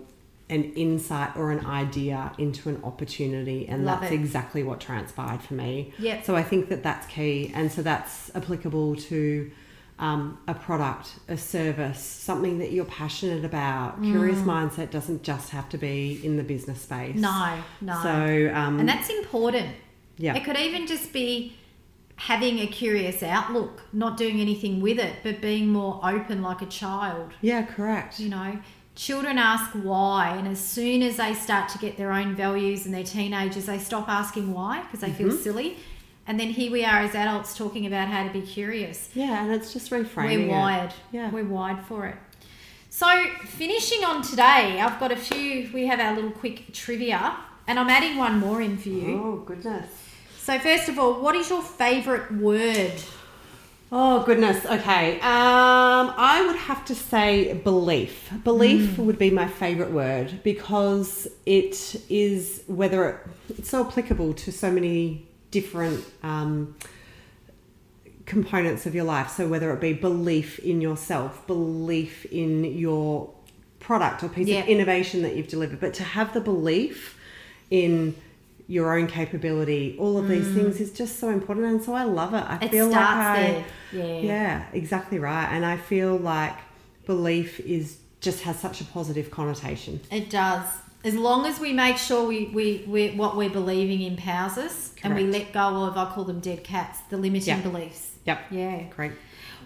[0.49, 4.15] an insight or an idea into an opportunity and Love that's it.
[4.15, 6.25] exactly what transpired for me Yep.
[6.25, 9.49] so i think that that's key and so that's applicable to
[10.01, 15.67] um, a product a service something that you're passionate about curious mindset doesn't just have
[15.69, 17.21] to be in the business space Mm.
[17.21, 18.01] No, no.
[18.03, 19.69] so um, and that's important.
[20.17, 21.55] yeah It could even just be
[22.15, 26.67] having a curious outlook, not doing anything with it, but being more open like a
[26.81, 27.31] child.
[27.41, 28.59] yeah correct You know,
[28.95, 32.93] children ask why, and as soon as they start to get their own values and
[32.93, 35.43] they're teenagers, they stop asking why because they feel Mm-hmm.
[35.43, 35.77] silly.
[36.27, 39.09] And then here we are as adults talking about how to be curious.
[39.13, 40.59] yeah and it's just reframing We're it.
[40.59, 40.93] wired.
[41.11, 41.31] Yeah.
[41.31, 42.15] We're wired for it.
[42.89, 43.07] So,
[43.45, 47.89] finishing on today, I've got a few, we have our little quick trivia, and I'm
[47.89, 49.21] adding one more in for you.
[49.23, 49.89] oh goodness
[50.39, 52.93] So, first of all, what is your favourite word?
[53.93, 54.65] Oh goodness.
[54.65, 55.15] Okay.
[55.15, 58.31] Um, I would have to say belief.
[58.43, 63.17] Belief would be my favorite word because it is whether it,
[63.57, 66.75] it's so applicable to so many different um,
[68.25, 69.29] components of your life.
[69.29, 73.29] So whether it be belief in yourself, belief in your
[73.79, 74.61] product or piece Yeah.
[74.61, 77.17] of innovation that you've delivered, but to have the belief
[77.69, 78.15] in
[78.67, 81.65] your own capability, all of these things is just so important.
[81.67, 82.37] And so I love it.
[82.47, 82.63] I Mm.
[82.63, 83.65] It feel like I.
[83.91, 84.03] Yeah.
[84.19, 85.47] yeah, exactly right.
[85.51, 86.55] And I feel like
[87.05, 89.99] belief is just has such a positive connotation.
[90.11, 90.65] It does.
[91.03, 95.15] As long as we make sure we, we, we what we're believing empowers us and
[95.15, 97.61] we let go of, I call them dead cats, the limiting Yeah.
[97.61, 98.11] beliefs.
[98.25, 98.39] Yep.
[98.51, 98.83] Yeah.
[98.95, 99.13] Great.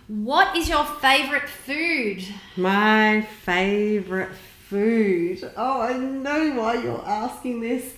[0.08, 2.24] What is your favorite food?
[2.56, 4.30] My favorite
[4.70, 5.52] food.
[5.58, 7.94] Oh, I know why you're asking this.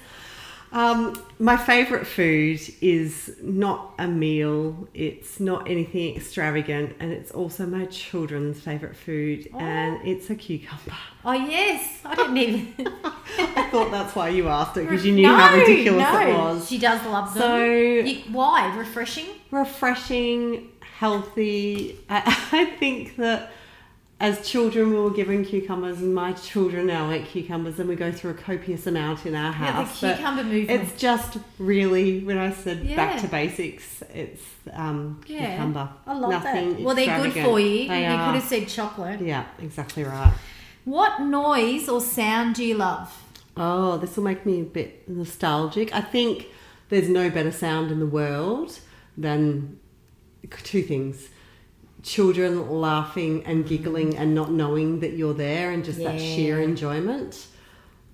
[0.71, 4.87] Um, my favorite food is not a meal.
[4.93, 10.91] It's not anything extravagant, and it's also my children's favorite food, and it's a cucumber.
[11.23, 12.73] Oh yes, I didn't even.
[13.39, 16.19] I thought that's why you asked it because you knew how ridiculous no.
[16.19, 16.67] it was.
[16.69, 17.41] She does love them.
[17.41, 19.27] So- You- why refreshing?
[19.51, 21.97] refreshing, healthy.
[22.09, 23.51] I, I think that
[24.19, 28.11] as children we were given cucumbers, and my children now eat cucumbers, and we go
[28.11, 30.01] through a copious amount in our house.
[30.01, 30.81] Yeah, the cucumber movement.
[30.81, 34.43] It's just really when I said back to basics, it's
[34.73, 35.89] um, Yeah, cucumber.
[36.07, 36.81] I love Nothing that.
[36.81, 37.87] Well, they're good for you.
[37.87, 38.25] They you are.
[38.25, 39.21] could have said chocolate.
[39.21, 40.33] Yeah, exactly right.
[40.85, 43.13] What noise or sound do you love?
[43.55, 45.93] Oh, this will make me a bit nostalgic.
[45.93, 46.47] I think
[46.89, 48.79] there's no better sound in the world
[49.15, 49.79] than
[50.63, 51.29] two things
[52.03, 57.47] children laughing and giggling and not knowing that you're there and just that sheer enjoyment.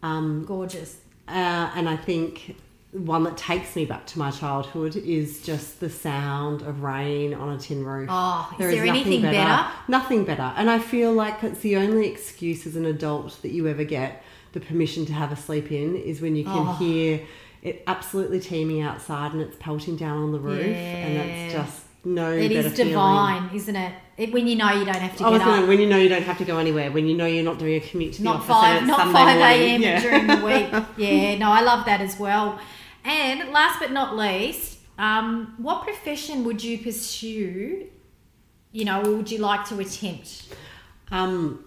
[0.02, 0.98] Um, Gorgeous.
[1.28, 1.32] uh,
[1.76, 2.56] and I think
[2.92, 7.56] one that takes me back to my childhood is just the sound of rain on
[7.56, 8.08] a tin roof.
[8.12, 9.68] Oh, is There there anything better?
[9.88, 10.54] Nothing better.
[10.56, 14.24] And I feel like it's the only excuse as an adult that you ever get
[14.52, 16.74] the permission to have a sleep in is when you can Oh.
[16.74, 17.22] hear
[17.64, 22.32] it absolutely teeming outside and it's pelting down on the roof and it's just no
[22.32, 22.90] It is feeling.
[22.90, 23.94] divine, isn't it?
[24.18, 24.34] it?
[24.34, 26.24] When you know you don't have to I was gonna, when you know you don't
[26.24, 28.36] have to go anywhere, when you know you're not doing a commute to the not
[28.38, 29.82] office five, not Sunday five a.m.
[29.82, 30.00] Yeah.
[30.02, 30.84] during the week.
[30.98, 32.60] Yeah, no, I love that as well.
[33.06, 37.88] And last but not least, um, what profession would you pursue?
[38.72, 40.48] You know, or would you like to attempt?
[41.12, 41.66] Um,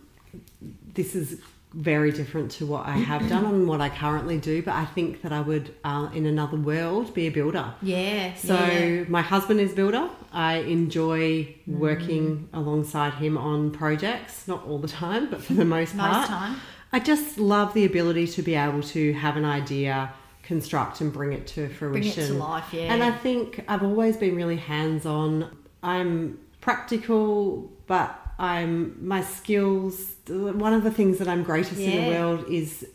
[0.95, 1.41] this is
[1.76, 5.20] very different to what I have done and what I currently do, but I think
[5.20, 7.74] that I would, uh, in another world, be a builder.
[7.82, 8.32] Yeah.
[8.34, 9.04] So yeah.
[9.08, 10.08] my husband is builder.
[10.32, 15.96] I enjoy working alongside him on projects, not all the time, but for the most
[15.98, 16.12] part.
[16.12, 16.56] Most time.
[16.92, 20.14] I just love the ability to be able to have an idea,
[20.44, 22.14] construct, and bring it to fruition.
[22.14, 22.72] bring it to life.
[22.72, 22.94] Yeah.
[22.94, 25.54] And I think I've always been really hands on.
[25.82, 30.12] I'm practical, but I'm my skills.
[30.28, 32.87] One of the things that I'm greatest in the world is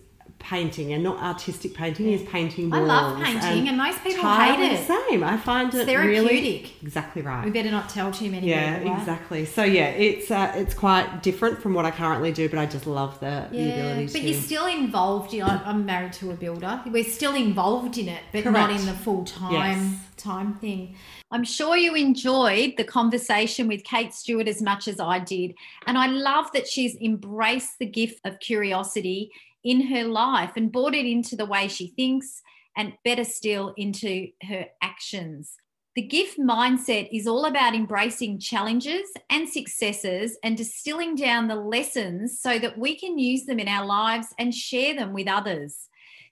[0.41, 2.07] painting, and not artistic painting.
[2.11, 2.79] Is painting more.
[2.79, 4.87] I love painting, and most people hate it.
[4.87, 5.23] Same.
[5.23, 6.81] I find It's it really therapeutic.
[6.83, 7.45] exactly right.
[7.45, 8.91] we better not tell too many Yeah, people.
[8.93, 8.99] right?
[8.99, 9.45] exactly.
[9.45, 12.87] So yeah, it's uh, it's quite different from what I currently do, but I just
[12.87, 14.19] love the, the Yeah, ability but to.
[14.21, 15.33] you're still involved.
[15.33, 16.81] Know, I'm married to a builder.
[16.87, 19.95] We're still involved in it, but not in the full time Yes.
[20.17, 20.95] time thing.
[21.33, 25.53] I'm sure you enjoyed the conversation with Kate Stewart as much as I did,
[25.87, 29.31] and I love that she's embraced the gift of curiosity
[29.63, 32.41] in her life and brought it into the way she thinks,
[32.75, 35.57] and better still, into her actions.
[35.93, 42.39] The gift mindset is all about embracing challenges and successes and distilling down the lessons
[42.39, 45.89] so that we can use them in our lives and share them with others.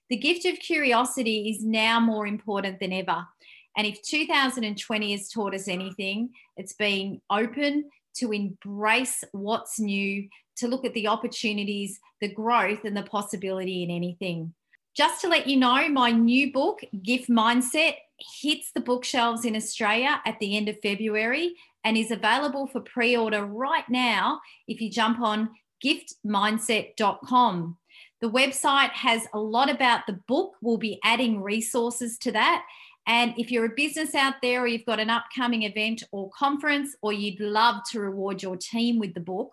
[0.09, 3.27] The gift of curiosity is now more important than ever.
[3.75, 10.27] And if 2020 has taught us anything, it's being open to embrace what's new,
[10.59, 14.53] to look at the opportunities, the growth, and the possibility in anything.
[14.95, 17.95] Just to let you know, my new book, Gift Mindset,
[18.41, 23.15] hits the bookshelves in Australia at the end of February and is available for pre
[23.15, 25.49] order right now if you jump on
[25.83, 27.77] giftmindset.com.
[28.21, 30.55] The website has a lot about the book.
[30.61, 32.65] We'll be adding resources to that.
[33.09, 36.95] And if you're a business out there or you've got an upcoming event or conference
[37.01, 39.51] or you'd love to reward your team with the book,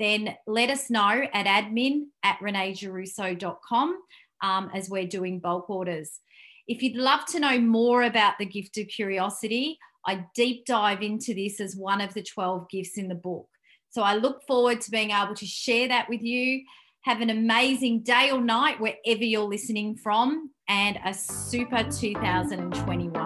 [0.00, 3.96] then let us know at admin at reneegiarrusso.com
[4.42, 6.18] um, as we're doing bulk orders.
[6.66, 11.32] If you'd love to know more about the gift of curiosity, I deep dive into
[11.32, 13.46] this as one of the 12 gifts in the book.
[13.90, 16.64] So I look forward to being able to share that with you.
[17.02, 23.25] Have an amazing day or night wherever you're listening from, and a super 2021.